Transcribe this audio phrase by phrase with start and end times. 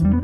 [0.00, 0.16] Selamat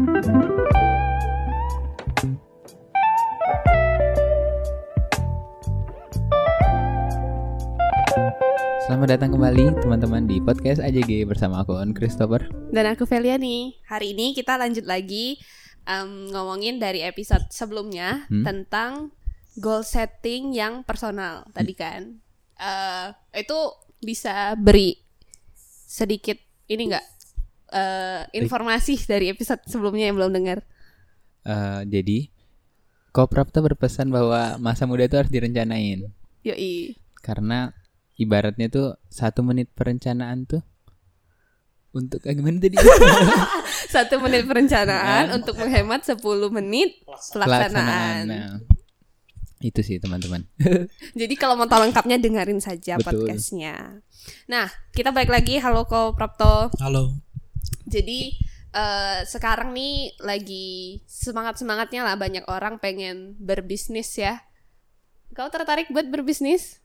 [9.13, 12.49] datang kembali teman-teman di podcast AJG bersama aku On Christopher.
[12.73, 13.77] Dan aku Feliani.
[13.85, 15.37] Hari ini kita lanjut lagi
[15.85, 18.49] em, ngomongin dari episode sebelumnya Hmm.
[18.49, 19.13] tentang
[19.61, 22.25] goal setting yang personal tadi kan.
[22.57, 23.07] Eh
[23.45, 23.59] itu
[24.01, 24.97] bisa beri
[25.85, 27.05] sedikit ini enggak
[27.77, 30.65] eh informasi dari episode sebelumnya yang belum dengar.
[31.43, 32.33] Eh, jadi
[33.11, 36.05] Koprapta berpesan bahwa masa muda itu harus direncanain
[36.43, 37.01] Yoi.
[37.21, 37.73] karena
[38.15, 40.61] ibaratnya tuh satu menit perencanaan tuh
[41.93, 42.77] untuk ah, gimana tadi
[43.89, 45.37] Satu menit perencanaan Nah.
[45.41, 46.21] untuk menghemat 10
[46.53, 48.29] menit pelaksanaan.
[48.29, 48.61] Nah,
[49.65, 50.45] itu sih teman-teman.
[51.21, 53.25] Jadi kalau mau tahu lengkapnya dengerin saja Betul.
[53.25, 54.05] podcastnya.
[54.45, 55.57] Nah, kita balik lagi.
[55.57, 56.69] Halo Ko Prapto.
[56.77, 57.25] Halo.
[57.87, 58.35] Jadi
[58.75, 64.43] eh, sekarang nih lagi semangat semangatnya lah banyak orang pengen berbisnis ya.
[65.33, 66.83] Kau tertarik buat berbisnis?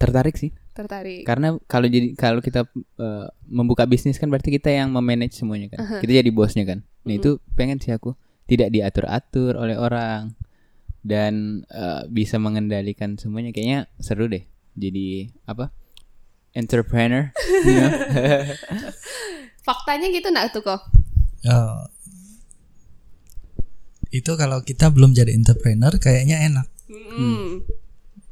[0.00, 1.28] Tertarik sih Tertarik.
[1.28, 2.64] karena kalau jadi kalau kita
[2.96, 6.00] eh, membuka bisnis kan berarti kita yang memanage semuanya kan.
[6.00, 6.80] Kita jadi bosnya kan.
[7.04, 8.16] Nah, itu pengen sih aku
[8.48, 10.32] tidak diatur-atur oleh orang
[11.04, 14.44] dan eh, bisa mengendalikan semuanya kayaknya seru deh.
[14.72, 15.68] Jadi apa?
[16.56, 17.30] Entrepreneur.
[17.66, 17.90] you know?
[19.62, 20.80] Faktanya gitu nak tuh kok?
[21.40, 21.88] Ya,
[24.10, 26.66] itu kalau kita belum jadi entrepreneur kayaknya enak.
[26.90, 27.62] Hmm.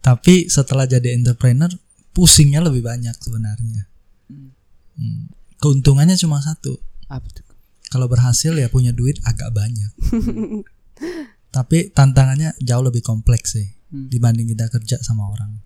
[0.03, 1.71] Tapi setelah jadi entrepreneur
[2.11, 3.87] pusingnya lebih banyak sebenarnya.
[4.29, 5.31] Hmm.
[5.63, 6.79] Keuntungannya cuma satu.
[7.09, 7.47] apa tuh?
[7.89, 9.91] Kalau berhasil ya punya duit agak banyak.
[11.57, 14.13] Tapi tantangannya jauh lebih kompleks sih Hmm.
[14.13, 15.65] dibanding kita kerja sama orang.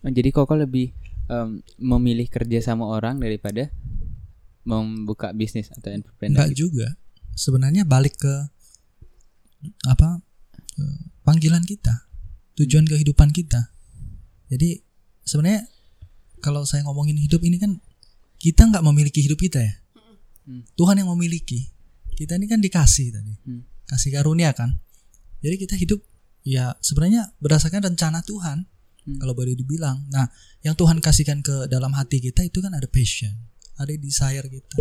[0.00, 0.96] Oh, jadi Koko lebih
[1.28, 3.68] em, memilih kerja sama orang daripada
[4.64, 6.44] membuka bisnis atau entrepreneur.
[6.44, 6.68] Enggak gitu.
[6.68, 6.86] juga.
[7.34, 8.34] Sebenarnya balik ke
[9.88, 10.20] apa
[10.80, 12.08] eh, panggilan kita,
[12.60, 13.72] tujuan kehidupan kita.
[14.50, 14.82] Jadi
[15.24, 15.68] sebenarnya
[16.40, 17.78] kalau saya ngomongin hidup ini kan
[18.40, 19.74] kita nggak memiliki hidup kita ya.
[20.48, 20.64] Hmm.
[20.74, 21.68] Tuhan yang memiliki.
[22.16, 23.64] Kita ini kan dikasih tadi, Hmm.
[23.88, 24.76] kasih karunia kan.
[25.40, 26.04] Jadi kita hidup
[26.44, 28.68] ya sebenarnya berdasarkan rencana Tuhan.
[29.08, 29.16] Hmm.
[29.16, 30.04] Kalau boleh dibilang.
[30.12, 30.28] Nah,
[30.60, 33.32] yang Tuhan kasihkan ke dalam hati kita itu kan ada passion,
[33.80, 34.76] ada desire kita,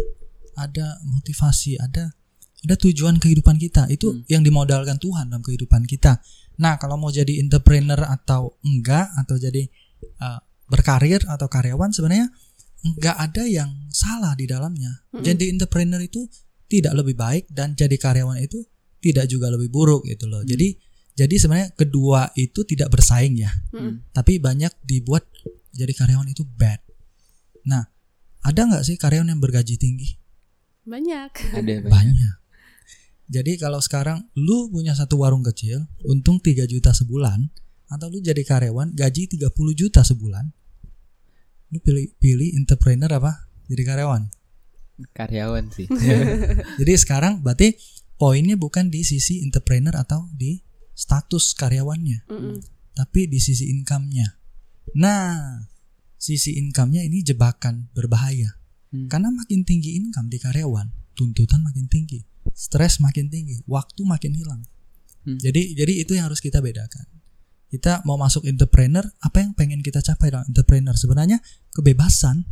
[0.59, 2.11] ada motivasi, ada
[2.59, 3.87] ada tujuan kehidupan kita.
[3.87, 4.27] Itu Hmm.
[4.27, 6.19] yang dimodalkan Tuhan dalam kehidupan kita.
[6.59, 9.63] Nah, kalau mau jadi entrepreneur atau enggak atau jadi
[10.19, 12.27] uh, berkarir atau karyawan sebenarnya
[12.83, 15.07] enggak ada yang salah di dalamnya.
[15.16, 15.23] Mm-mm.
[15.23, 16.27] Jadi entrepreneur itu
[16.67, 18.59] tidak lebih baik dan jadi karyawan itu
[18.99, 20.43] tidak juga lebih buruk gitu loh.
[20.43, 20.51] Hmm.
[20.51, 20.67] Jadi
[21.16, 24.07] jadi sebenarnya kedua itu tidak bersaing ya Hmm.
[24.16, 25.27] tapi banyak dibuat
[25.71, 26.79] jadi karyawan itu bad.
[27.67, 27.87] Nah,
[28.44, 30.16] ada nggak sih karyawan yang bergaji tinggi?
[30.88, 31.31] Banyak.
[31.53, 31.91] Ada banyak.
[31.91, 32.35] Banyak.
[33.29, 37.45] Jadi kalau sekarang lu punya satu warung kecil, untung 3 juta sebulan,
[37.85, 40.49] atau lu jadi karyawan gaji 30 juta sebulan,
[41.69, 43.49] lu pilih pilih entrepreneur apa?
[43.69, 44.23] Jadi karyawan.
[45.13, 45.88] Karyawan sih.
[46.81, 47.78] Jadi sekarang berarti
[48.19, 50.59] poinnya bukan di sisi entrepreneur atau di
[50.91, 52.28] status karyawannya.
[52.28, 52.57] Mm-mm.
[52.99, 54.28] tapi di sisi income-nya.
[54.99, 55.55] Nah,
[56.19, 58.59] sisi income-nya ini jebakan berbahaya.
[58.91, 59.07] Hmm.
[59.07, 62.22] Karena makin tinggi income di karyawan, tuntutan makin tinggi,
[62.52, 64.68] stres makin tinggi, waktu makin hilang.
[65.24, 65.40] Hmm.
[65.40, 67.08] Jadi jadi itu yang harus kita bedakan.
[67.69, 70.94] Kita mau masuk entrepreneur, apa yang pengen kita capai dalam entrepreneur?
[70.97, 71.40] Sebenarnya
[71.72, 72.44] kebebasan,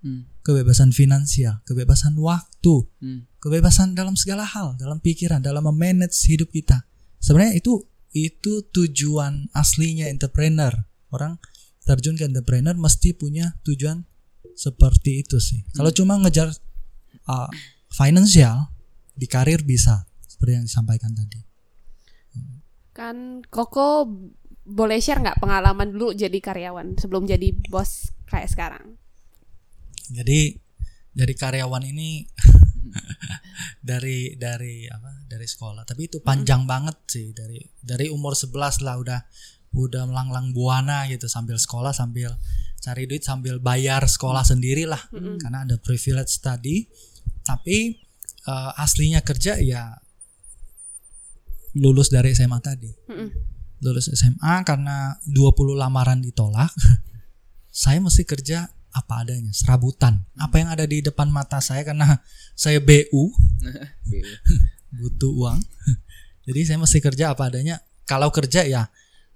[0.00, 0.32] Hmm.
[0.40, 3.28] kebebasan finansial, kebebasan waktu, Hmm.
[3.36, 6.88] kebebasan dalam segala hal, dalam pikiran, dalam memanage hidup kita.
[7.20, 10.72] Sebenarnya itu itu tujuan aslinya entrepreneur.
[11.12, 11.38] Orang
[11.84, 14.04] terjun ke entrepreneur mesti punya tujuan
[14.54, 15.64] seperti itu sih.
[15.72, 16.52] Kalau cuma ngejar
[17.26, 17.48] uh,
[17.90, 18.68] financial
[19.16, 21.40] di karir bisa seperti yang disampaikan tadi.
[22.92, 24.08] Kan Koko
[24.64, 29.00] boleh share nggak pengalaman dulu jadi karyawan sebelum jadi bos kayak sekarang?
[30.10, 30.54] Jadi
[31.10, 32.22] dari karyawan ini
[33.90, 38.96] dari dari apa dari sekolah tapi itu panjang banget sih dari dari umur 11 lah
[38.98, 39.20] udah
[39.70, 42.34] udah melanglang buana gitu sambil sekolah sambil
[42.82, 45.38] cari duit sambil bayar sekolah sendiri lah Mm-mm.
[45.38, 46.88] karena ada privilege tadi.
[47.46, 47.94] Tapi
[48.46, 49.94] eh, aslinya kerja ya
[51.78, 52.90] lulus dari SMA tadi.
[52.90, 53.30] Mm-mm.
[53.80, 56.68] lulus SMA karena 20 lamaran ditolak
[57.72, 60.26] saya mesti kerja apa adanya serabutan.
[60.34, 62.18] Apa yang ada di depan mata saya karena
[62.58, 63.30] saya BU
[64.98, 65.60] butuh uang.
[66.42, 67.78] Jadi saya mesti kerja apa adanya.
[68.02, 68.90] Kalau kerja ya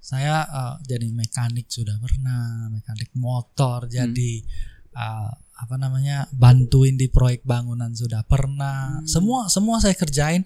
[0.05, 4.45] saya eh, jadi mekanik sudah pernah mekanik motor jadi
[4.93, 9.01] eh, apa namanya bantuin di proyek bangunan sudah pernah.
[9.07, 10.45] Semua semua saya kerjain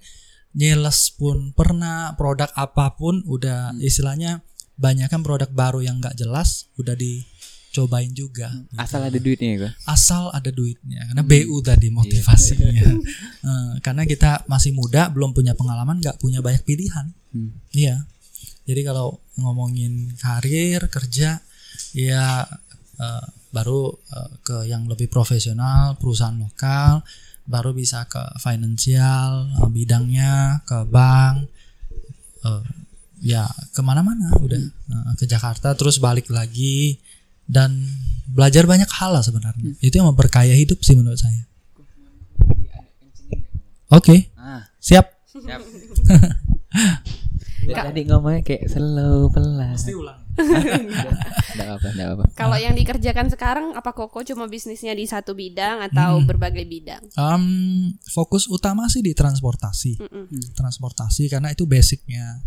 [0.55, 4.45] nyeles pun pernah produk apa pun udah istilahnya
[4.79, 8.53] banyak kan produk baru yang nggak jelas udah dicobain juga.
[8.79, 12.71] Asal ada duitnya ya, asal ada duitnya karena BU tadi motivasinya.
[13.39, 17.17] Eh, karena kita masih muda belum punya pengalaman nggak punya banyak pilihan.
[17.29, 17.53] Hmm.
[17.77, 18.09] iya
[18.69, 21.41] jadi kalau ngomongin karir kerja
[21.97, 22.45] ya
[23.01, 27.01] eh, baru eh, ke yang lebih profesional perusahaan lokal
[27.49, 31.49] baru bisa ke finansial eh, bidangnya ke bank
[32.45, 32.63] eh,
[33.25, 36.97] ya ke mana-mana udah Eh, ke Jakarta terus balik lagi
[37.45, 37.77] dan
[38.25, 39.77] belajar banyak hal lah sebenarnya.
[39.85, 41.45] Itu yang memperkaya hidup sih menurut saya.
[43.93, 44.33] Oke.
[44.37, 45.13] Ah, siap.
[45.29, 45.61] Siap.
[47.75, 49.77] Tadi ngomongnya kayak slow pelan.
[49.77, 52.25] ulang Enggak apa, enggak apa.
[52.39, 57.03] Kalau yang dikerjakan sekarang apa Koko cuma bisnisnya di satu bidang atau berbagai bidang?
[57.19, 57.45] Em,
[58.07, 60.55] fokus utama sih di transportasi Mm-mm.
[60.55, 62.39] transportasi karena itu basicnya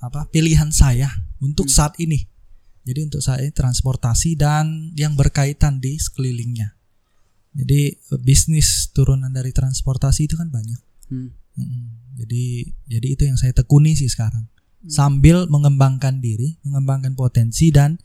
[0.00, 1.08] apa pilihan saya
[1.40, 2.28] untuk saat ini
[2.86, 6.76] jadi untuk saat ini transportasi dan yang berkaitan di sekelilingnya
[7.56, 11.30] jadi eh, bisnis turunan dari transportasi itu kan banyak Hmm.
[11.54, 12.44] Mm, jadi
[12.88, 14.48] jadi itu yang saya tekuni sih sekarang
[14.88, 18.00] sambil mengembangkan diri mengembangkan potensi dan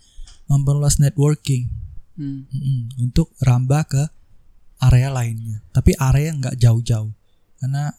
[0.51, 1.81] memperluas networking
[2.21, 2.45] Hmm.
[2.45, 4.03] Mm-mm, untuk rambah ke
[4.83, 5.63] area lainnya.
[5.71, 7.11] Tapi area yang nggak jauh-jauh.
[7.57, 7.89] Karena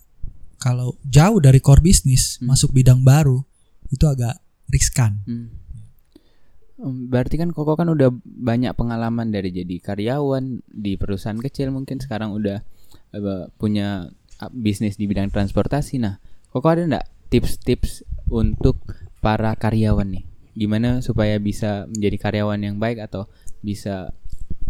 [0.63, 3.43] kalau jauh dari core bisnis masuk bidang baru
[3.91, 4.39] itu agak
[4.71, 5.19] riskan.
[5.27, 5.49] Hmm.
[7.11, 12.35] Berarti kan Koko kan udah banyak pengalaman dari jadi karyawan di perusahaan kecil mungkin sekarang
[12.35, 12.59] udah
[13.15, 14.11] eh, punya
[14.51, 16.03] bisnis di bidang transportasi.
[16.03, 16.19] Nah,
[16.53, 18.77] Koko ada nggak tips-tips untuk
[19.25, 20.25] para karyawan nih?
[20.53, 23.25] Gimana supaya bisa menjadi karyawan yang baik atau
[23.65, 24.13] bisa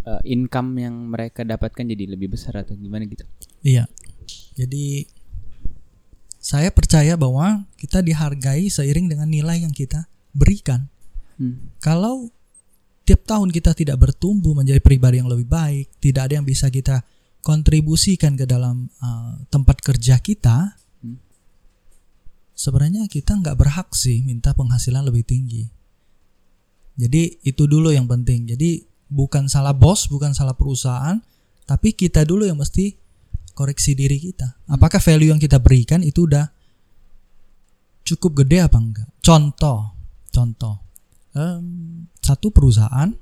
[0.07, 3.27] uh, income yang mereka dapatkan jadi lebih besar atau gimana gitu?
[3.67, 3.91] Iya.
[4.55, 5.11] Jadi
[6.39, 10.87] saya percaya bahwa kita dihargai seiring dengan nilai yang kita berikan.
[11.35, 11.75] Hmm.
[11.83, 12.31] Kalau
[13.03, 17.03] tiap tahun kita tidak bertumbuh menjadi pribadi yang lebih baik, tidak ada yang bisa kita
[17.43, 21.19] kontribusikan ke dalam uh, tempat kerja kita, Hmm.
[22.55, 25.67] sebenarnya kita nggak berhak sih minta penghasilan lebih tinggi.
[26.95, 28.47] Jadi itu dulu yang penting.
[28.47, 31.19] Jadi bukan salah bos, bukan salah perusahaan,
[31.69, 32.97] tapi kita dulu yang mesti
[33.53, 34.63] koreksi diri kita.
[34.71, 36.49] Apakah value yang kita berikan itu udah
[38.07, 39.09] cukup gede apa enggak?
[39.21, 39.93] Contoh,
[40.33, 40.81] contoh,
[41.37, 43.13] em, satu perusahaan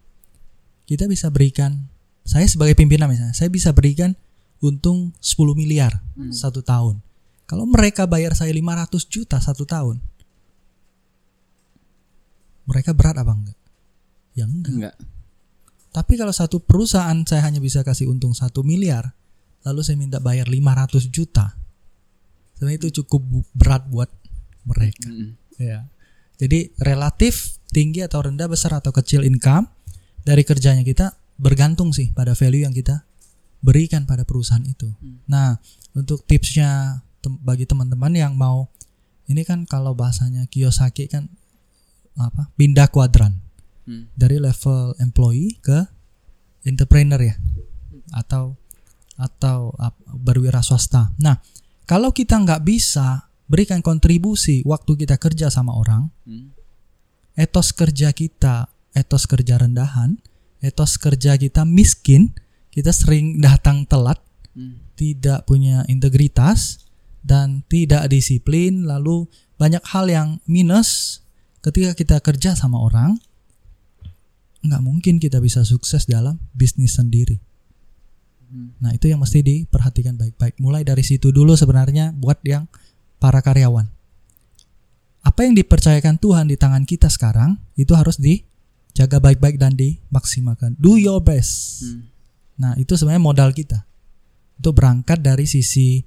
[0.87, 1.90] kita bisa berikan,
[2.25, 4.15] saya sebagai pimpinan misalnya, saya bisa berikan
[4.61, 5.99] untung 10 miliar
[6.31, 7.01] satu tahun.
[7.49, 9.99] Kalau mereka bayar saya 500 juta satu tahun,
[12.71, 13.59] mereka berat apa enggak?
[14.39, 14.73] Ya enggak.
[14.73, 14.97] Enggak.
[15.91, 19.11] Tapi kalau satu perusahaan saya hanya bisa kasih untung satu miliar,
[19.67, 21.59] lalu saya minta bayar 500 juta,
[22.55, 23.27] sebenarnya itu cukup
[23.59, 24.07] berat buat
[24.63, 25.11] mereka.
[25.11, 25.35] Mm-mm.
[25.59, 25.91] Ya.
[26.39, 29.67] Jadi relatif tinggi atau rendah, besar atau kecil income
[30.23, 33.09] dari kerjanya kita bergantung sih pada value yang kita
[33.61, 34.93] berikan pada perusahaan itu.
[35.25, 35.57] Nah,
[35.93, 38.69] untuk tipsnya tem- bagi teman-teman yang mau
[39.25, 41.33] ini kan kalau bahasanya Kiyosaki kan
[42.15, 42.53] apa?
[42.55, 43.41] Pindah kuadran
[43.81, 44.13] Hmm.
[44.13, 45.89] dari level employee ke
[46.63, 47.35] entrepreneur ya
[48.13, 48.57] atau
[49.17, 51.12] atau ap- berwira swasta.
[51.17, 51.41] Nah,
[51.85, 56.53] kalau kita nggak bisa berikan kontribusi waktu kita kerja sama orang, Hmm.
[57.35, 60.17] etos kerja kita, etos kerja rendahan,
[60.61, 62.37] etos kerja kita miskin,
[62.73, 64.83] kita sering datang telat, Hmm.
[64.99, 66.83] tidak punya integritas
[67.23, 69.31] dan tidak disiplin, lalu
[69.62, 71.23] banyak hal yang minus
[71.62, 73.14] ketika kita kerja sama orang,
[74.67, 77.38] nggak mungkin kita bisa sukses dalam bisnis sendiri.
[78.50, 78.75] Hmm.
[78.83, 80.59] Nah itu yang mesti diperhatikan baik-baik.
[80.59, 82.67] Mulai dari situ dulu sebenarnya buat yang
[83.23, 83.87] para karyawan.
[85.21, 88.17] Apa yang dipercayakan Tuhan di tangan kita sekarang itu harus
[88.90, 90.75] dijaga baik-baik dan dimaksimalkan.
[90.76, 91.87] Do your best.
[91.87, 92.11] Hmm.
[92.61, 93.87] Nah itu sebenarnya modal kita.
[94.61, 96.04] Itu berangkat dari sisi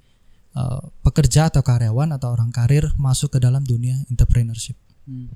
[0.53, 4.77] uh, pekerja atau karyawan atau orang karir masuk ke dalam dunia entrepreneurship.
[5.09, 5.31] Hmm.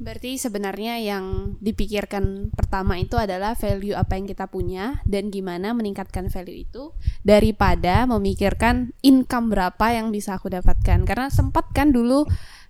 [0.00, 6.32] Berarti sebenarnya yang dipikirkan pertama itu adalah value apa yang kita punya dan gimana meningkatkan
[6.32, 11.04] value itu daripada memikirkan income berapa yang bisa aku dapatkan.
[11.04, 12.24] Karena sempat kan dulu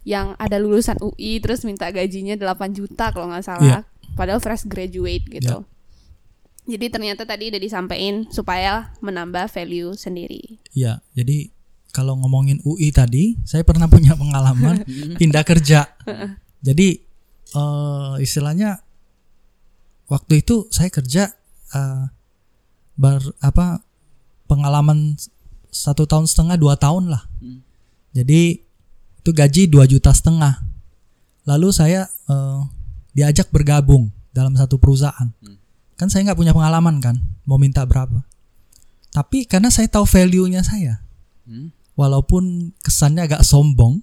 [0.04, 3.84] yang ada lulusan UI terus minta gajinya 8 juta kalau nggak salah.
[4.16, 5.64] Padahal fresh graduate gitu.
[6.70, 10.60] Jadi ternyata tadi udah disampaikan supaya menambah value sendiri.
[10.70, 11.50] Ya, jadi
[11.90, 14.86] kalau ngomongin UI tadi, saya pernah punya pengalaman
[15.20, 15.90] pindah kerja.
[16.62, 16.88] Jadi
[17.56, 18.78] eh, istilahnya
[20.06, 21.34] waktu itu saya kerja
[21.74, 22.04] eh,
[22.94, 23.82] ber apa
[24.46, 25.18] pengalaman
[25.70, 27.26] satu tahun setengah dua tahun lah.
[27.42, 27.62] Hmm.
[28.14, 28.69] Jadi
[29.30, 30.58] itu gaji dua juta setengah.
[31.46, 32.60] Lalu saya eh,
[33.14, 35.30] diajak bergabung dalam satu perusahaan.
[35.30, 35.56] Hmm.
[35.94, 37.14] Kan saya nggak punya pengalaman kan,
[37.46, 38.26] mau minta berapa.
[39.14, 41.06] Tapi karena saya tahu value-nya saya,
[41.46, 41.70] Hmm.
[41.94, 44.02] walaupun kesannya agak sombong,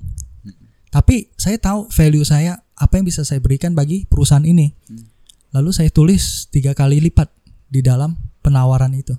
[0.92, 4.72] tapi saya tahu value saya apa yang bisa saya berikan bagi perusahaan ini.
[4.88, 5.12] Hmm.
[5.52, 7.28] Lalu saya tulis tiga kali lipat
[7.68, 9.16] di dalam penawaran itu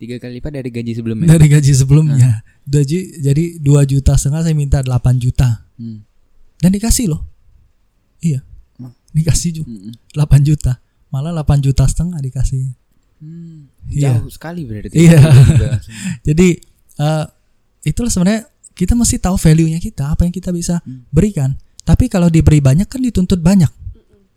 [0.00, 1.28] Tiga kali lipat dari gaji sebelumnya.
[1.28, 2.40] dari gaji sebelumnya.
[2.64, 6.00] Gaji jadi dua juta setengah saya minta 8 juta Hmm.
[6.56, 7.20] dan dikasih loh.
[8.18, 8.40] Iya,
[8.76, 8.96] Hmm.
[9.12, 9.92] dikasih juga Hmm.
[10.16, 12.72] 8 juta, malah 8 juta setengah dikasih.
[13.20, 13.68] Hmm.
[13.86, 14.16] Iya.
[14.16, 14.96] Jauh sekali berarti.
[14.96, 15.20] Iya.
[16.32, 16.48] Jadi
[16.96, 17.24] eh
[17.82, 21.04] itulah sebenarnya kita mesti tahu value-nya kita, apa yang kita bisa Hmm.
[21.12, 21.60] berikan.
[21.84, 23.68] Tapi kalau diberi banyak kan dituntut banyak.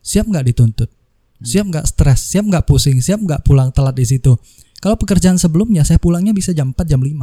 [0.04, 0.92] Siap nggak dituntut?
[1.40, 2.20] Siap nggak stres?
[2.28, 3.00] Siap nggak pusing?
[3.00, 4.36] Siap nggak pulang telat di situ?
[4.84, 7.16] Kalau pekerjaan sebelumnya saya pulangnya bisa jam 4 jam 5.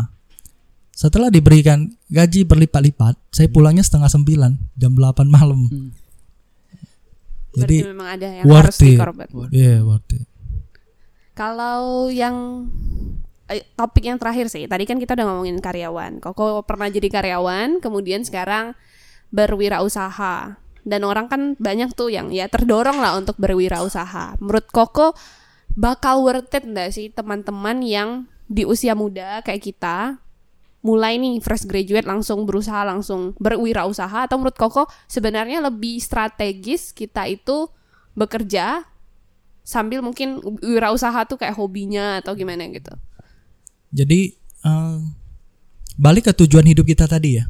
[0.96, 5.68] Setelah diberikan gaji berlipat-lipat, saya pulangnya setengah 9 jam 8 malam.
[5.68, 5.92] Hmm.
[7.52, 8.96] Berarti Jadi memang ada yang worth harus it.
[9.52, 10.24] iya worth it.
[11.36, 12.64] Kalau yang
[13.52, 16.16] eh, topik yang terakhir sih, tadi kan kita udah ngomongin karyawan.
[16.24, 18.72] Koko pernah jadi karyawan, kemudian sekarang
[19.36, 20.56] berwirausaha.
[20.80, 24.40] Dan orang kan banyak tuh yang ya terdorong lah untuk berwirausaha.
[24.40, 25.12] Menurut Koko
[25.80, 30.20] bakal worth it nggak sih teman-teman yang di usia muda kayak kita
[30.84, 37.24] mulai nih fresh graduate langsung berusaha langsung berwirausaha atau menurut Koko sebenarnya lebih strategis kita
[37.28, 37.68] itu
[38.12, 38.84] bekerja
[39.64, 42.92] sambil mungkin wirausaha tuh kayak hobinya atau gimana gitu.
[43.92, 44.98] Jadi eh,
[46.00, 47.44] balik ke tujuan hidup kita tadi ya.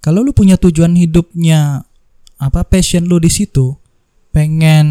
[0.00, 1.84] Kalau lu punya tujuan hidupnya
[2.40, 3.76] apa passion lu di situ,
[4.32, 4.88] pengen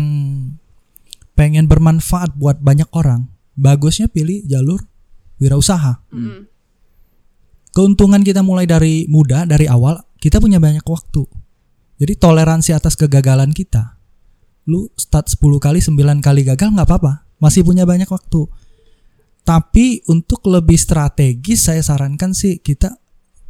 [1.38, 4.90] pengen bermanfaat buat banyak orang, bagusnya pilih jalur
[5.38, 6.02] wirausaha.
[6.10, 6.50] Mm-mm.
[7.78, 11.30] Keuntungan kita mulai dari muda, dari awal, kita punya banyak waktu.
[12.02, 14.02] Jadi toleransi atas kegagalan kita.
[14.66, 17.30] Lu start 10 kali, 9 kali gagal nggak apa-apa.
[17.38, 18.50] Masih punya banyak waktu.
[19.46, 22.98] Tapi untuk lebih strategis saya sarankan sih kita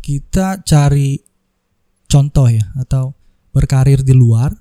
[0.03, 1.17] kita cari
[2.12, 3.15] contoh ya atau
[3.56, 4.53] berkarir di luar,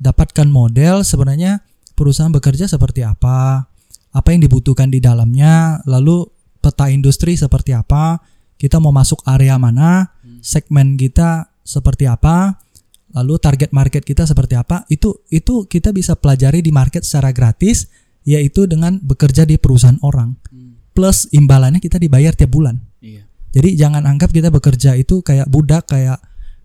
[0.00, 1.62] dapatkan model sebenarnya
[2.00, 3.68] perusahaan bekerja seperti apa,
[4.16, 6.24] apa yang dibutuhkan di dalamnya, lalu
[6.64, 8.16] peta industri seperti apa,
[8.56, 12.56] kita mau masuk area mana, segmen kita seperti apa,
[13.12, 17.92] lalu target market kita seperti apa, itu itu kita bisa pelajari di market secara gratis
[18.24, 20.36] yaitu dengan bekerja di perusahaan orang.
[20.96, 22.80] Plus imbalannya kita dibayar tiap bulan.
[23.00, 23.24] Iya.
[23.52, 26.20] Jadi jangan anggap kita bekerja itu kayak budak kayak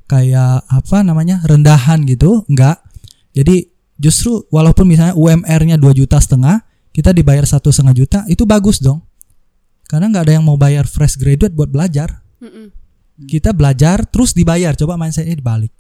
[0.06, 2.82] kayak apa namanya rendahan gitu, enggak.
[3.34, 8.80] Jadi justru walaupun misalnya UMR-nya 2 juta setengah, kita dibayar satu setengah juta, itu bagus
[8.80, 9.04] dong.
[9.86, 12.24] Karena nggak ada yang mau bayar fresh graduate buat belajar.
[12.42, 12.72] Mm-mm.
[13.28, 15.72] Kita belajar terus dibayar, coba mindsetnya dibalik.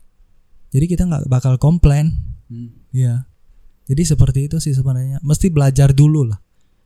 [0.72, 2.12] Jadi kita nggak bakal komplain,
[2.46, 2.70] Hmm.
[2.94, 3.26] ya.
[3.90, 5.18] Jadi seperti itu sih sebenarnya.
[5.26, 6.38] Mesti belajar dulu lah.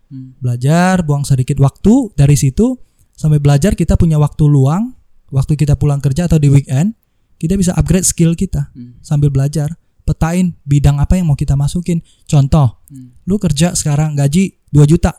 [0.10, 0.36] Hmm.
[0.40, 2.80] Belajar, buang sedikit waktu dari situ
[3.14, 4.96] sampai belajar kita punya waktu luang,
[5.30, 6.96] waktu kita pulang kerja atau di weekend,
[7.38, 8.96] kita bisa upgrade skill kita Hmm.
[9.04, 9.76] sambil belajar.
[10.10, 12.02] Petain bidang apa yang mau kita masukin.
[12.26, 13.14] Contoh, Hmm.
[13.30, 15.14] lu kerja sekarang gaji 2 juta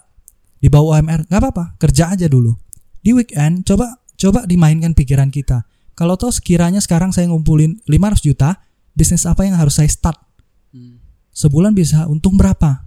[0.58, 2.58] di bawah UMR, nggak apa-apa, kerja aja dulu.
[2.98, 5.62] Di weekend coba coba dimainkan pikiran kita.
[5.94, 8.58] Kalau toh sekiranya sekarang saya ngumpulin 500 juta,
[8.98, 10.18] bisnis apa yang harus saya start?
[10.74, 10.98] Hmm.
[11.30, 12.82] Sebulan bisa untung berapa?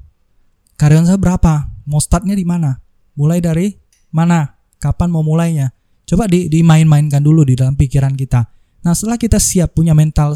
[0.76, 1.72] Karyawan saya berapa?
[1.88, 2.84] Mau startnya di mana?
[3.16, 3.80] Mulai dari
[4.12, 4.60] mana?
[4.84, 5.72] Kapan mau mulainya?
[6.04, 8.52] Coba di dimain-mainkan dulu di dalam pikiran kita.
[8.84, 10.36] Nah, setelah kita siap punya mental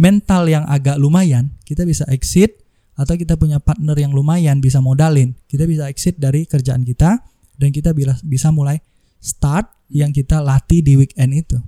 [0.00, 2.64] mental yang agak lumayan, kita bisa exit
[2.96, 5.36] atau kita punya partner yang lumayan bisa modalin.
[5.44, 7.20] Kita bisa exit dari kerjaan kita
[7.60, 7.92] dan kita
[8.24, 8.80] bisa mulai
[9.20, 11.60] start yang kita latih di weekend itu.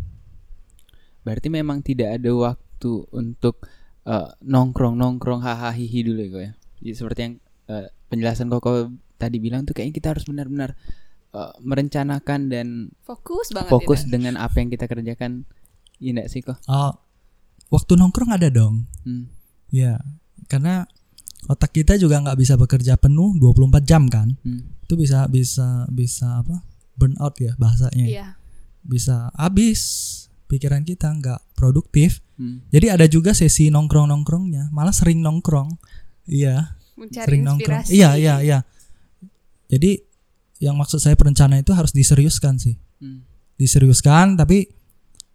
[1.22, 3.68] Berarti memang tidak ada waktu untuk
[4.08, 6.52] eh, nongkrong-nongkrong hahaha hihi dulu ya kok ya.
[6.80, 7.34] Jadi seperti yang
[7.68, 10.74] eh, penjelasan Koko tadi bilang tuh kayaknya kita harus benar-benar
[11.36, 12.66] eh, merencanakan dan
[13.04, 14.10] Fokus banget fokus ini.
[14.18, 15.44] dengan apa yang kita kerjakan.
[16.02, 16.58] Iya sih kok?
[16.66, 16.98] Oh,
[17.72, 18.84] waktu nongkrong ada dong.
[19.08, 19.32] Hmm.
[19.72, 19.96] Ya,
[20.52, 20.84] karena
[21.48, 24.36] otak kita juga nggak bisa bekerja penuh 24 jam kan.
[24.44, 24.68] Hmm.
[24.84, 26.60] Itu bisa bisa bisa apa?
[26.92, 28.04] Burnout ya bahasanya.
[28.04, 28.26] Iya.
[28.84, 29.80] Bisa habis
[30.52, 32.20] pikiran kita nggak produktif.
[32.36, 32.60] Hmm.
[32.68, 35.72] Jadi ada juga sesi nongkrong-nongkrongnya, malah sering nongkrong.
[36.28, 37.82] Iya, Mencari sering nongkrong.
[37.88, 37.96] inspirasi.
[37.96, 38.58] Iya, iya, iya.
[39.72, 40.04] Jadi
[40.60, 42.76] yang maksud saya perencanaan itu harus diseriuskan sih.
[43.00, 43.24] Hmm.
[43.56, 44.68] Diseriuskan tapi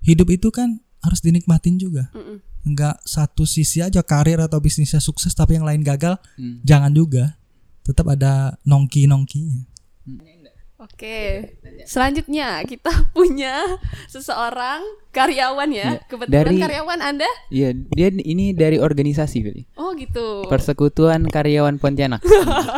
[0.06, 2.12] hidup itu kan harus dinikmatin juga.
[2.12, 2.44] Mm-mm.
[2.68, 6.60] Enggak satu sisi aja karir atau bisnisnya sukses tapi yang lain gagal Hmm.
[6.62, 7.40] jangan juga
[7.82, 9.64] tetap ada nongki nongkinya
[10.78, 11.42] Oke.
[11.84, 13.66] Selanjutnya kita punya
[14.06, 15.98] seseorang karyawan ya.
[15.98, 16.06] Iya.
[16.06, 17.30] Kebetulan Dari- karyawan Anda?
[17.50, 19.66] Iya, dia ini dari organisasi, Fili.
[19.74, 20.46] Oh gitu.
[20.46, 22.22] Persekutuan Karyawan Pontianak.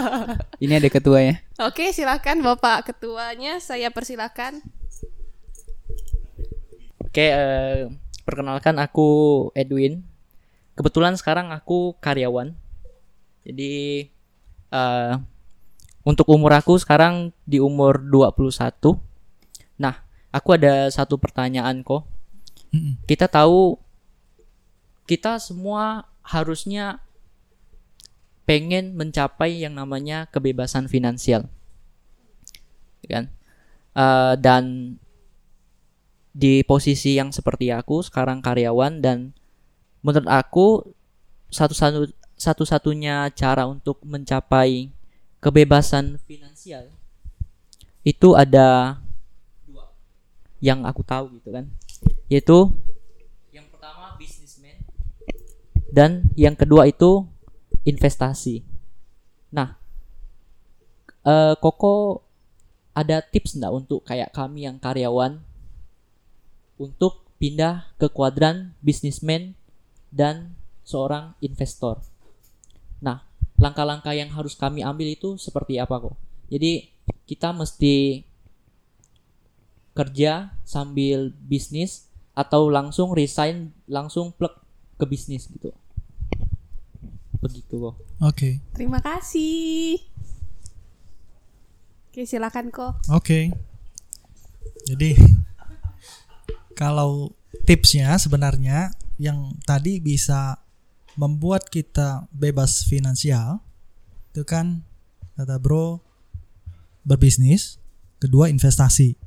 [0.64, 1.44] ini ada ketuanya.
[1.60, 3.60] Oke, silakan Bapak ketuanya.
[3.60, 4.64] Saya persilakan.
[7.00, 7.92] Oke, eh,
[8.30, 10.06] perkenalkan aku Edwin.
[10.78, 12.54] Kebetulan sekarang aku karyawan.
[13.42, 14.06] Jadi
[14.70, 15.14] eh,
[16.06, 19.02] untuk umur aku sekarang di umur 21.
[19.82, 22.06] Nah, aku ada satu pertanyaan kok.
[22.70, 23.02] Mm-mm.
[23.10, 23.82] Kita tahu
[25.10, 27.02] kita semua harusnya
[28.46, 31.50] pengen mencapai yang namanya kebebasan finansial.
[33.10, 33.34] Kan?
[33.98, 34.96] Eh, dan
[36.30, 39.34] di posisi yang seperti aku sekarang karyawan dan
[40.06, 40.68] menurut aku
[41.50, 44.94] satu-satu satu-satunya cara untuk mencapai
[45.44, 46.88] kebebasan finansial
[48.08, 48.96] itu ada
[49.68, 49.92] dua
[50.64, 51.68] yang aku tahu gitu kan.
[52.32, 52.72] Yaitu
[53.52, 54.80] yang pertama bisnismen
[55.92, 57.28] dan yang kedua itu
[57.84, 58.64] investasi.
[59.52, 59.76] Nah
[61.28, 62.24] eh, Koko
[62.96, 65.44] ada tips enggak untuk kayak kami yang karyawan
[66.80, 69.54] untuk pindah ke kuadran bisnismen
[70.10, 70.56] dan
[70.88, 72.02] seorang investor.
[73.04, 73.28] Nah,
[73.60, 76.16] langkah-langkah yang harus kami ambil itu seperti apa kok?
[76.50, 76.90] Jadi
[77.30, 78.26] kita mesti
[79.94, 84.56] kerja sambil bisnis atau langsung resign langsung plug
[84.96, 85.76] ke bisnis gitu.
[87.44, 87.96] Begitu kok.
[88.24, 88.64] Oke.
[88.76, 90.00] Terima kasih.
[92.10, 93.00] Oke, silakan kok.
[93.12, 93.52] Oke.
[94.88, 95.14] Jadi
[96.80, 97.36] kalau
[97.68, 100.64] tipsnya sebenarnya yang tadi bisa
[101.20, 103.60] membuat kita bebas finansial
[104.32, 104.88] itu kan
[105.36, 106.00] kata bro
[107.04, 107.82] berbisnis,
[108.22, 109.18] kedua investasi.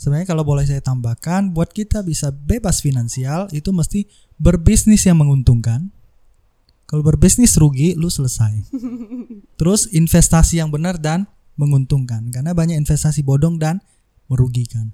[0.00, 4.08] Sebenarnya kalau boleh saya tambahkan buat kita bisa bebas finansial itu mesti
[4.40, 5.94] berbisnis yang menguntungkan.
[6.90, 8.66] Kalau berbisnis rugi lu selesai.
[9.60, 13.78] Terus investasi yang benar dan menguntungkan karena banyak investasi bodong dan
[14.26, 14.90] merugikan.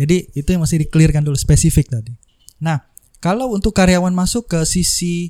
[0.00, 2.16] Jadi itu yang masih dikelirkan dulu spesifik tadi.
[2.64, 2.80] Nah,
[3.20, 5.28] kalau untuk karyawan masuk ke sisi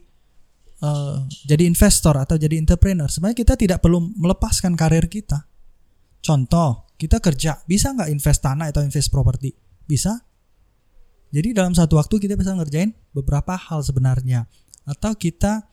[0.79, 1.17] eh,
[1.51, 5.51] jadi investor atau jadi entrepreneur, sebenarnya kita tidak perlu melepaskan karir kita.
[6.23, 9.51] Contoh, kita kerja, bisa nggak invest tanah atau invest properti?
[9.91, 10.23] Bisa.
[11.35, 14.47] Jadi dalam satu waktu kita bisa ngerjain beberapa hal sebenarnya.
[14.87, 15.67] Atau kita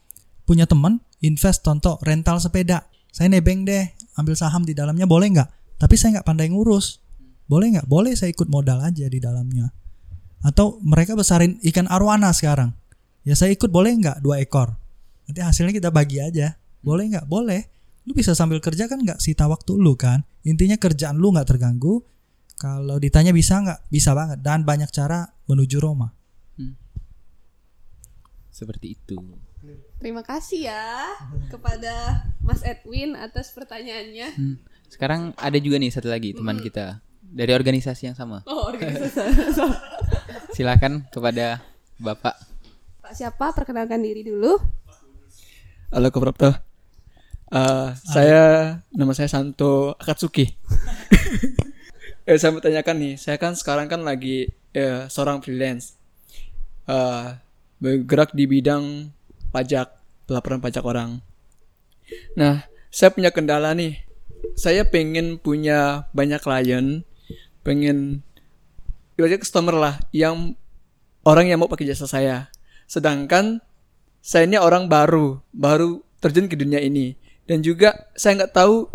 [0.49, 2.89] punya teman invest contoh rental sepeda.
[3.13, 5.49] Saya nebeng deh, ambil saham di dalamnya boleh nggak?
[5.77, 7.06] Tapi saya nggak pandai ngurus.
[7.47, 7.87] Boleh nggak?
[7.87, 9.71] Boleh saya ikut modal aja di dalamnya.
[10.43, 12.75] Atau mereka besarin ikan arwana sekarang.
[13.23, 14.75] Ya saya ikut boleh nggak dua ekor?
[15.27, 16.59] Nanti hasilnya kita bagi aja.
[16.83, 17.25] Boleh nggak?
[17.27, 17.67] Boleh.
[18.07, 20.23] Lu bisa sambil kerja kan nggak sita waktu lu kan?
[20.43, 22.03] Intinya kerjaan lu nggak terganggu.
[22.59, 23.91] Kalau ditanya bisa nggak?
[23.91, 24.43] Bisa banget.
[24.43, 26.11] Dan banyak cara menuju Roma.
[28.51, 29.17] Seperti itu.
[30.01, 31.13] Terima kasih ya
[31.53, 34.27] kepada Mas Edwin atas pertanyaannya.
[34.33, 34.55] Hmm.
[34.89, 38.43] Sekarang ada juga nih satu lagi teman kita dari organisasi yang sama.
[38.47, 39.19] Oh, organisasi.
[40.55, 41.61] Silakan kepada
[41.99, 42.35] Bapak.
[43.03, 43.51] Pak siapa?
[43.51, 44.59] Perkenalkan diri dulu.
[45.91, 46.51] Halo Koprapto.
[47.47, 50.43] Eh, saya nama saya Santo Akatsuki.
[52.27, 55.95] eh, saya mau tanyakan nih, saya kan sekarang kan lagi eh, seorang freelance.
[56.91, 57.27] Eh,
[57.79, 59.15] bergerak di bidang
[59.55, 59.95] pajak,
[60.27, 61.23] pelaporan pajak orang.
[62.35, 64.03] Nah, saya punya kendala nih.
[64.59, 67.06] Saya pengen punya banyak klien,
[67.67, 68.23] pengen
[69.19, 70.55] ibaratnya customer lah yang
[71.27, 72.47] orang yang mau pakai jasa saya.
[72.87, 73.59] Sedangkan
[74.23, 78.87] saya ini orang baru, baru terjun ke dunia ini, dan juga saya nggak tahu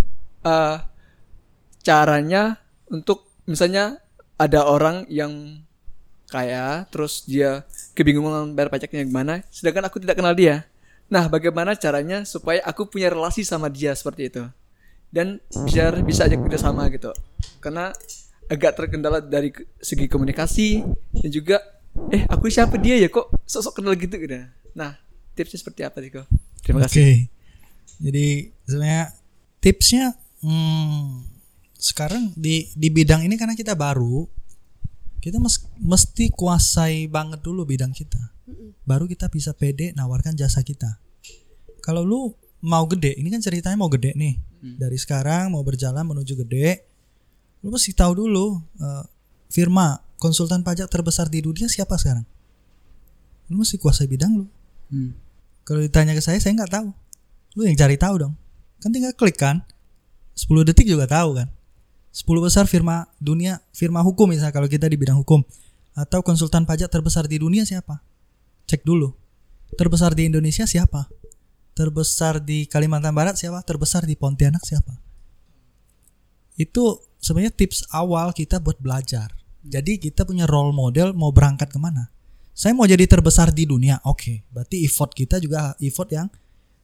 [0.48, 0.80] uh,
[1.84, 2.56] caranya
[2.88, 4.00] untuk misalnya
[4.40, 5.60] ada orang yang
[6.32, 10.64] kaya, terus dia kebingungan bayar pajaknya gimana, sedangkan aku tidak kenal dia.
[11.12, 14.44] Nah, bagaimana caranya supaya aku punya relasi sama dia seperti itu,
[15.12, 15.36] dan
[15.68, 17.12] biar bisa aja kerjasama gitu,
[17.60, 17.92] karena
[18.52, 19.48] agak terkendala dari
[19.80, 20.84] segi komunikasi
[21.16, 21.56] dan juga
[22.12, 24.44] eh aku siapa dia ya kok sosok kenal gitu gitu.
[24.76, 25.00] Nah,
[25.32, 26.28] tipsnya seperti apa Tiko?
[26.60, 26.92] Terima Oke.
[26.92, 27.12] kasih.
[27.96, 28.26] Jadi
[28.68, 29.04] sebenarnya
[29.64, 30.04] tipsnya
[30.44, 31.24] hmm,
[31.80, 34.28] sekarang di di bidang ini karena kita baru,
[35.24, 38.20] kita mes- mesti kuasai banget dulu bidang kita.
[38.84, 41.00] Baru kita bisa pede nawarkan jasa kita.
[41.80, 44.38] Kalau lu mau gede, ini kan ceritanya mau gede nih.
[44.62, 46.86] Dari sekarang mau berjalan menuju gede,
[47.62, 49.04] lu mesti tahu dulu eh,
[49.48, 52.26] firma konsultan pajak terbesar di dunia siapa sekarang.
[53.50, 54.46] Lu mesti kuasai bidang lu.
[54.90, 55.14] Hmm.
[55.62, 56.88] Kalau ditanya ke saya, saya nggak tahu.
[57.58, 58.34] Lu yang cari tahu dong.
[58.82, 59.62] Kan tinggal klik kan.
[60.34, 61.48] 10 detik juga tahu kan.
[62.12, 65.40] 10 besar firma dunia firma hukum misalnya kalau kita di bidang hukum
[65.96, 68.00] atau konsultan pajak terbesar di dunia siapa?
[68.68, 69.12] Cek dulu.
[69.76, 71.08] Terbesar di Indonesia siapa?
[71.72, 73.64] Terbesar di Kalimantan Barat siapa?
[73.64, 74.96] Terbesar di Pontianak siapa?
[76.56, 79.30] Itu sebenarnya tips awal kita buat belajar.
[79.62, 82.10] Jadi kita punya role model mau berangkat ke mana?
[82.52, 84.44] Saya mau jadi terbesar di dunia, oke.
[84.50, 86.28] Berarti effort kita juga effort yang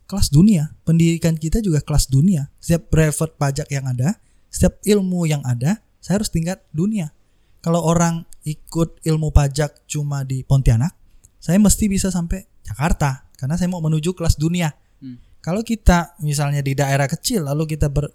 [0.07, 0.73] kelas dunia.
[0.87, 2.49] Pendidikan kita juga kelas dunia.
[2.63, 4.17] Setiap private pajak yang ada,
[4.49, 7.13] setiap ilmu yang ada, saya harus tingkat dunia.
[7.61, 10.95] Kalau orang ikut ilmu pajak cuma di Pontianak,
[11.43, 14.71] saya mesti bisa sampai Jakarta karena saya mau menuju kelas dunia.
[15.03, 15.19] Hmm.
[15.43, 18.09] Kalau kita misalnya di daerah kecil lalu kita ber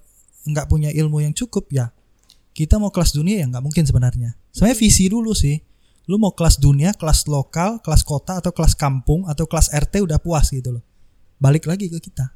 [0.44, 1.88] nggak punya ilmu yang cukup ya
[2.54, 4.38] kita mau kelas dunia ya nggak mungkin sebenarnya.
[4.54, 5.58] Sebenarnya visi dulu sih.
[6.06, 10.20] Lu mau kelas dunia, kelas lokal, kelas kota atau kelas kampung atau kelas RT udah
[10.20, 10.84] puas gitu loh.
[11.40, 12.30] Balik lagi ke kita.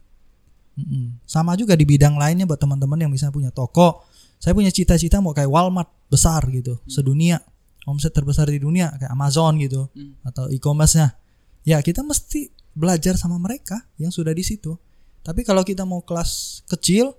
[0.77, 1.19] Mm-mm.
[1.27, 4.07] Sama juga di bidang lainnya buat teman-teman yang misalnya punya toko.
[4.37, 7.41] Saya punya cita-cita mau kayak Walmart besar gitu, sedunia.
[7.87, 10.15] Omset terbesar di dunia kayak Amazon gitu Hmm.
[10.27, 11.15] atau e-commerce-nya.
[11.63, 14.75] Ya, kita mesti belajar sama mereka yang sudah di situ.
[15.23, 17.15] Tapi kalau kita mau kelas kecil,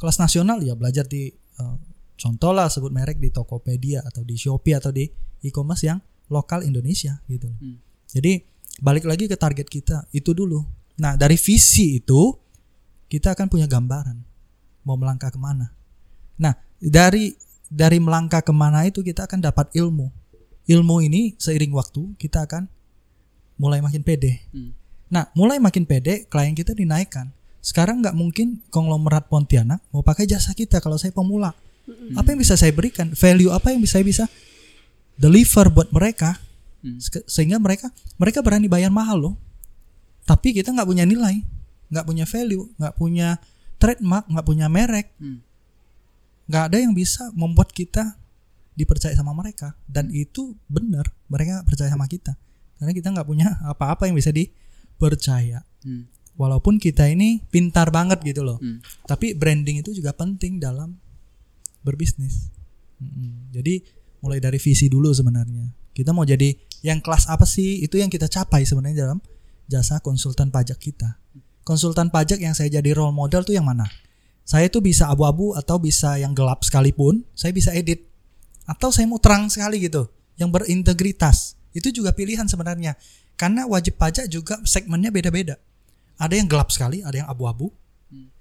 [0.00, 1.76] kelas nasional ya belajar di eh,
[2.20, 5.08] contoh lah sebut merek di Tokopedia atau di Shopee atau di
[5.40, 7.48] e-commerce yang lokal Indonesia gitu.
[7.48, 7.80] Hmm.
[8.12, 8.44] Jadi
[8.84, 10.60] balik lagi ke target kita itu dulu.
[11.00, 12.36] Nah dari visi itu
[13.08, 14.20] kita akan punya gambaran
[14.84, 15.72] mau melangkah ke mana.
[16.36, 17.32] Nah dari
[17.66, 20.12] dari melangkah ke mana itu kita akan dapat ilmu.
[20.68, 22.68] Ilmu ini seiring waktu kita akan
[23.56, 24.44] mulai makin pede.
[24.52, 24.76] Hmm.
[25.10, 27.32] Nah mulai makin pede klien kita dinaikkan.
[27.60, 31.52] Sekarang nggak mungkin konglomerat Pontianak mau pakai jasa kita kalau saya pemula.
[32.14, 33.12] Apa yang bisa saya berikan?
[33.12, 34.24] Value apa yang bisa saya bisa
[35.14, 36.38] deliver buat mereka?
[36.80, 36.96] Hmm.
[36.96, 39.34] Se- sehingga mereka mereka berani bayar mahal loh
[40.24, 41.44] tapi kita nggak punya nilai
[41.92, 43.28] nggak punya value nggak punya
[43.76, 45.44] trademark nggak punya merek Hmm.
[46.48, 48.16] nggak ada yang bisa membuat kita
[48.72, 52.32] dipercaya sama mereka dan itu benar mereka percaya sama kita
[52.80, 56.08] karena kita nggak punya apa-apa yang bisa dipercaya Hmm.
[56.32, 58.80] walaupun kita ini pintar banget gitu loh Hmm.
[59.04, 60.96] tapi branding itu juga penting dalam
[61.82, 62.52] berbisnis.
[63.00, 63.52] Mm-mm.
[63.52, 63.80] Jadi
[64.20, 65.72] mulai dari visi dulu sebenarnya.
[65.96, 66.52] Kita mau jadi
[66.84, 67.82] yang kelas apa sih?
[67.84, 69.18] Itu yang kita capai sebenarnya dalam
[69.66, 71.18] jasa konsultan pajak kita.
[71.64, 73.86] Konsultan pajak yang saya jadi role model tuh yang mana?
[74.42, 78.02] Saya tuh bisa abu-abu atau bisa yang gelap sekalipun, saya bisa edit.
[78.66, 81.54] Atau saya mau terang sekali gitu, yang berintegritas.
[81.70, 82.98] Itu juga pilihan sebenarnya.
[83.38, 85.54] Karena wajib pajak juga segmennya beda-beda.
[86.18, 87.70] Ada yang gelap sekali, ada yang abu-abu,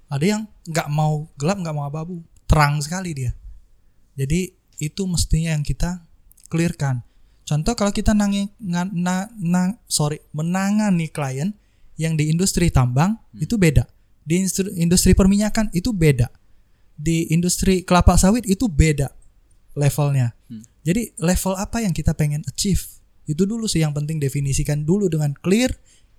[0.10, 3.31] ada yang nggak mau gelap nggak mau abu-abu terang sekali dia.
[4.17, 4.49] Jadi
[4.81, 6.01] itu mestinya yang kita
[6.49, 7.05] clearkan.
[7.45, 11.53] Contoh kalau kita nangi nga- na, na- sorry menangani klien
[12.01, 13.85] yang di industri tambang itu beda.
[14.25, 16.29] Di industri, industri perminyakan itu beda.
[16.97, 19.13] Di industri kelapa sawit itu beda
[19.77, 20.33] levelnya.
[20.49, 20.65] Hmm.
[20.81, 22.81] jadi level apa yang kita pengen achieve?
[23.29, 25.69] Itu dulu sih yang penting definisikan dulu dengan clear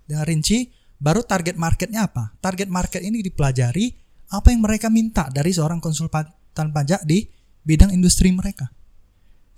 [0.06, 2.38] dengan rinci baru target marketnya apa?
[2.38, 3.99] Target market ini dipelajari
[4.30, 7.26] apa yang mereka minta dari seorang konsultan pajak di
[7.66, 8.70] bidang industri mereka?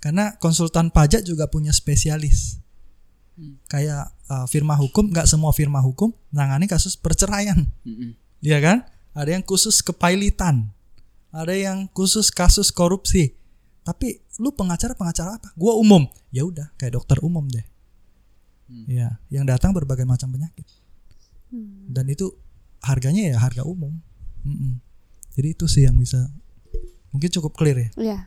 [0.01, 2.59] Karena konsultan pajak juga punya spesialis.
[3.69, 7.69] Kayak uh, firma hukum nggak semua firma hukum nangani kasus perceraian.
[7.85, 8.17] Hmm.
[8.43, 8.83] ya kan?
[9.13, 10.73] Ada yang khusus kepailitan.
[11.29, 13.37] Ada yang khusus kasus korupsi.
[13.85, 15.49] Tapi lu pengacara pengacara apa?
[15.53, 16.09] Gua umum.
[16.33, 17.65] Ya udah kayak dokter umum deh.
[18.89, 20.65] Ya yang datang berbagai macam penyakit.
[21.93, 22.33] Dan itu
[22.81, 24.01] harganya ya harga umum
[24.43, 24.79] Mm-mm.
[25.33, 26.27] jadi itu sih yang bisa
[27.09, 28.19] mungkin cukup clear ya Iya.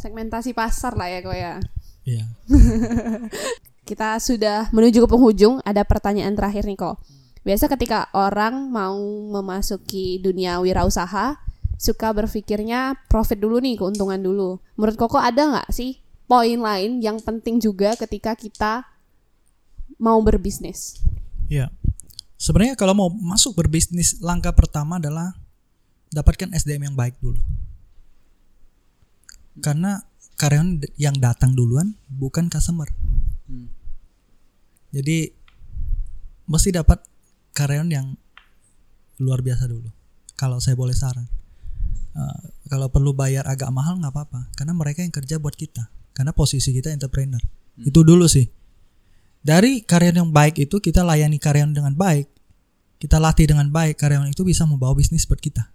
[0.00, 1.60] Segmentasi pasar lah ya kok ya.
[2.08, 2.24] Iya.
[3.88, 6.96] Kita sudah menuju ke penghujung, ada pertanyaan terakhir nih kok.
[7.44, 8.96] Biasa ketika orang mau
[9.28, 11.36] memasuki dunia wirausaha,
[11.76, 14.60] suka berpikirnya profit dulu nih, keuntungan dulu.
[14.80, 18.88] Menurut Koko ada nggak sih poin lain yang penting juga ketika kita
[20.00, 20.96] mau berbisnis?
[21.52, 21.68] Iya.
[22.40, 25.36] Sebenarnya kalau mau masuk berbisnis langkah pertama adalah
[26.08, 27.36] dapatkan SDM yang baik dulu.
[29.60, 30.00] Karena
[30.40, 32.88] karyawan yang datang duluan bukan customer.
[33.44, 33.68] Hmm.
[34.88, 35.36] Jadi
[36.48, 37.04] mesti dapat
[37.52, 38.16] karyawan yang
[39.20, 39.92] luar biasa dulu.
[40.40, 41.28] Kalau saya boleh saran.
[42.16, 42.40] Uh,
[42.72, 45.92] kalau perlu bayar agak mahal nggak apa-apa karena mereka yang kerja buat kita.
[46.16, 47.44] Karena posisi kita entrepreneur.
[47.76, 48.48] Itu dulu sih.
[49.40, 52.28] Dari karyawan yang baik itu kita layani karyawan dengan baik.
[53.00, 55.72] Kita latih dengan baik karyawan itu bisa membawa bisnis buat kita.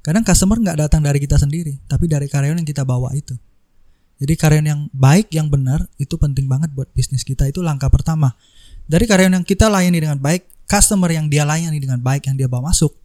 [0.00, 3.36] Kadang customer nggak datang dari kita sendiri, tapi dari karyawan yang kita bawa itu.
[4.16, 8.32] Jadi karyawan yang baik, yang benar itu penting banget buat bisnis kita itu langkah pertama.
[8.88, 12.48] Dari karyawan yang kita layani dengan baik, customer yang dia layani dengan baik yang dia
[12.48, 12.96] bawa masuk,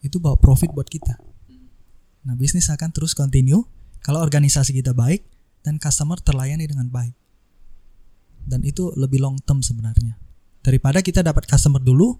[0.00, 1.20] itu bawa profit buat kita.
[2.24, 3.64] Nah, bisnis akan terus continue
[4.00, 5.24] kalau organisasi kita baik
[5.60, 7.12] dan customer terlayani dengan baik.
[8.48, 10.16] Dan itu lebih long term sebenarnya.
[10.64, 12.16] Daripada kita dapat customer dulu,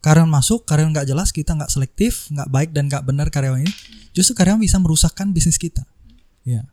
[0.00, 3.72] karyawan masuk, karyawan nggak jelas, kita nggak selektif, nggak baik dan nggak benar karyawan ini,
[4.16, 5.84] justru karyawan bisa merusakkan bisnis kita.
[6.48, 6.64] Ya.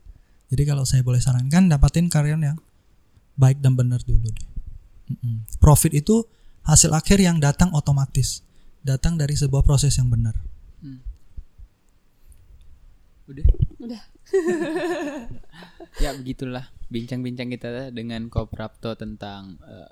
[0.48, 2.58] Jadi kalau saya boleh sarankan, dapatin karyawan yang
[3.36, 4.48] baik dan benar dulu deh.
[5.60, 6.24] Profit itu
[6.64, 8.40] hasil akhir yang datang otomatis,
[8.80, 10.34] datang dari sebuah proses yang benar.
[13.30, 13.46] Udah.
[13.78, 14.02] Udah.
[16.02, 19.90] ya begitulah bincang-bincang kita dengan Koprapto tentang eh,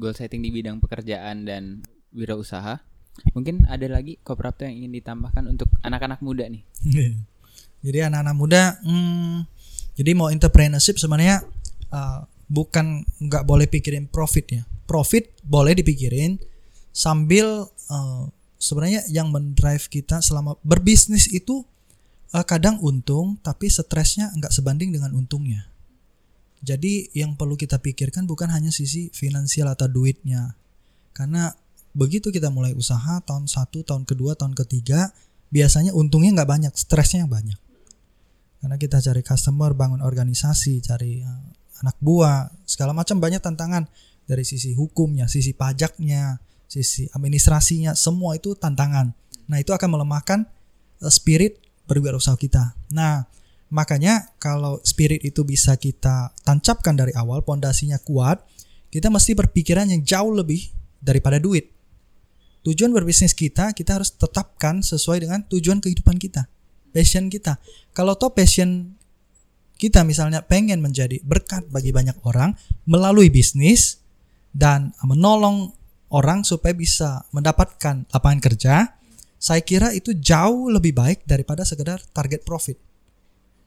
[0.00, 2.80] goal setting di bidang pekerjaan dan wirausaha.
[3.36, 6.64] Mungkin ada lagi Koprapto yang ingin ditambahkan untuk anak-anak muda nih.
[7.84, 9.46] jadi anak-anak muda, hmm,
[9.94, 11.46] jadi mau entrepreneurship sebenarnya
[11.94, 14.62] uh, bukan nggak boleh pikirin profit ya.
[14.88, 16.40] Profit boleh dipikirin
[16.90, 18.24] sambil uh,
[18.58, 21.62] sebenarnya yang mendrive kita selama berbisnis itu
[22.34, 25.73] uh, kadang untung tapi stresnya nggak sebanding dengan untungnya.
[26.64, 30.56] Jadi yang perlu kita pikirkan bukan hanya sisi finansial atau duitnya.
[31.12, 31.52] Karena
[31.92, 35.12] begitu kita mulai usaha tahun satu, tahun kedua, tahun ketiga,
[35.52, 37.58] biasanya untungnya nggak banyak, stresnya yang banyak.
[38.64, 41.44] Karena kita cari customer, bangun organisasi, cari uh,
[41.84, 43.84] anak buah, segala macam banyak tantangan
[44.24, 49.12] dari sisi hukumnya, sisi pajaknya, sisi administrasinya, semua itu tantangan.
[49.52, 50.48] Nah itu akan melemahkan
[51.04, 52.72] uh, spirit berwirausaha kita.
[52.88, 53.28] Nah
[53.74, 58.38] makanya kalau spirit itu bisa kita tancapkan dari awal, pondasinya kuat,
[58.94, 60.70] kita mesti berpikiran yang jauh lebih
[61.02, 61.74] daripada duit.
[62.62, 66.46] Tujuan berbisnis kita, kita harus tetapkan sesuai dengan tujuan kehidupan kita,
[66.94, 67.58] passion kita.
[67.90, 68.94] Kalau toh passion
[69.74, 72.54] kita misalnya pengen menjadi berkat bagi banyak orang
[72.86, 73.98] melalui bisnis
[74.54, 75.74] dan menolong
[76.14, 78.74] orang supaya bisa mendapatkan lapangan kerja,
[79.42, 82.78] saya kira itu jauh lebih baik daripada sekedar target profit.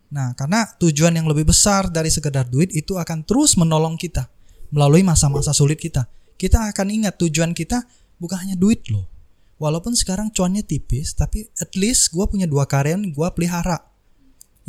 [0.07, 4.31] Nah, karena tujuan yang lebih besar dari sekedar duit itu akan terus menolong kita
[4.71, 6.07] melalui masa-masa sulit kita.
[6.39, 7.83] Kita akan ingat tujuan kita
[8.21, 9.07] bukan hanya duit loh.
[9.57, 13.81] Walaupun sekarang cuannya tipis, tapi at least gue punya dua karyawan gue pelihara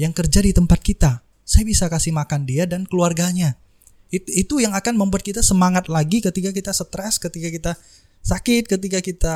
[0.00, 1.20] yang kerja di tempat kita.
[1.44, 3.60] Saya bisa kasih makan dia dan keluarganya.
[4.08, 7.72] Itu, itu yang akan membuat kita semangat lagi ketika kita stres, ketika kita
[8.24, 9.34] sakit, ketika kita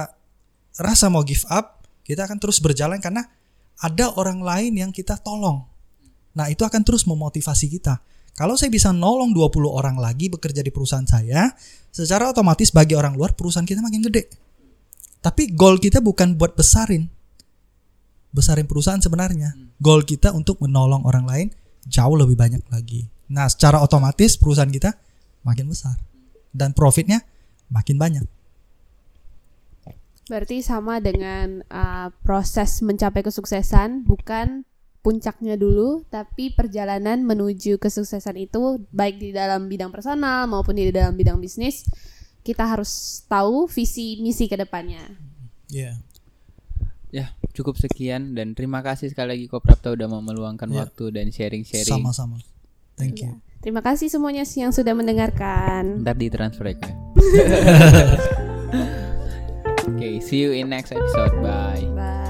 [0.80, 3.28] rasa mau give up, kita akan terus berjalan karena
[3.76, 5.68] ada orang lain yang kita tolong.
[6.32, 8.00] Nah, itu akan terus memotivasi kita.
[8.32, 11.52] Kalau saya bisa nolong 20 orang lagi bekerja di perusahaan saya,
[11.92, 14.32] secara otomatis bagi orang luar perusahaan kita makin gede.
[15.20, 17.12] Tapi goal kita bukan buat besarin.
[18.32, 19.52] Besarin perusahaan sebenarnya.
[19.76, 21.48] Goal kita untuk menolong orang lain
[21.86, 23.06] jauh lebih banyak lagi.
[23.28, 24.96] Nah, secara otomatis perusahaan kita
[25.44, 26.00] makin besar
[26.54, 27.20] dan profitnya
[27.72, 28.24] makin banyak.
[30.30, 34.64] Berarti sama dengan uh, proses mencapai kesuksesan bukan
[35.02, 41.18] puncaknya dulu, tapi perjalanan menuju kesuksesan itu baik di dalam bidang personal maupun di dalam
[41.18, 41.82] bidang bisnis
[42.42, 45.02] kita harus tahu visi misi ke depannya.
[45.70, 45.98] Iya.
[47.12, 50.86] Ya, cukup sekian dan terima kasih sekali lagi Koprapto udah mau meluangkan Ya.
[50.86, 51.92] waktu dan sharing-sharing.
[52.02, 52.40] Sama-sama.
[52.96, 53.36] Thank you.
[53.36, 53.60] Iya.
[53.62, 56.02] Terima kasih semuanya yang sudah mendengarkan.
[56.02, 56.76] Ntar ditransfer ya.
[56.82, 56.94] Kak.
[59.92, 61.30] Oke, see you in next episode.
[61.42, 61.86] Bye.
[61.94, 62.21] Bye.